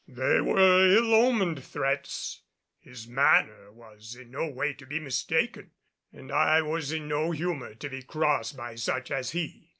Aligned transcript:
They 0.07 0.41
were 0.41 0.87
ill 0.95 1.13
omened 1.13 1.63
threats. 1.63 2.41
His 2.79 3.07
manner 3.07 3.71
was 3.71 4.15
in 4.15 4.31
no 4.31 4.47
way 4.47 4.73
to 4.73 4.87
be 4.87 4.99
mistaken 4.99 5.69
and 6.11 6.31
I 6.31 6.63
was 6.63 6.91
in 6.91 7.07
no 7.07 7.29
humor 7.29 7.75
to 7.75 7.87
be 7.87 8.01
crossed 8.01 8.57
by 8.57 8.77
such 8.77 9.11
as 9.11 9.33
he. 9.33 9.69